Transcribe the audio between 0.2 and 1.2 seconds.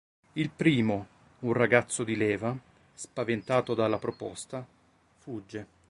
Il primo,